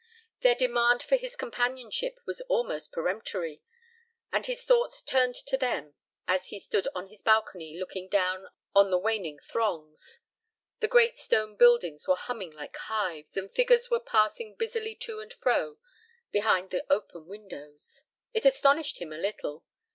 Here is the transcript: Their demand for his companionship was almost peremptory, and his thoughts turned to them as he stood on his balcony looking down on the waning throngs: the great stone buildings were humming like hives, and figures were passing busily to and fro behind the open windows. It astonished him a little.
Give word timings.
Their 0.39 0.55
demand 0.55 1.03
for 1.03 1.15
his 1.15 1.35
companionship 1.35 2.19
was 2.25 2.41
almost 2.49 2.91
peremptory, 2.91 3.61
and 4.31 4.43
his 4.47 4.63
thoughts 4.63 4.99
turned 4.99 5.35
to 5.35 5.57
them 5.57 5.93
as 6.27 6.47
he 6.47 6.57
stood 6.59 6.87
on 6.95 7.09
his 7.09 7.21
balcony 7.21 7.77
looking 7.79 8.09
down 8.09 8.47
on 8.73 8.89
the 8.89 8.97
waning 8.97 9.37
throngs: 9.37 10.21
the 10.79 10.87
great 10.87 11.19
stone 11.19 11.55
buildings 11.55 12.07
were 12.07 12.15
humming 12.15 12.49
like 12.51 12.77
hives, 12.77 13.37
and 13.37 13.53
figures 13.53 13.91
were 13.91 13.99
passing 13.99 14.55
busily 14.55 14.95
to 14.95 15.19
and 15.19 15.31
fro 15.33 15.77
behind 16.31 16.71
the 16.71 16.83
open 16.91 17.27
windows. 17.27 18.01
It 18.33 18.43
astonished 18.47 18.97
him 18.97 19.13
a 19.13 19.19
little. 19.19 19.63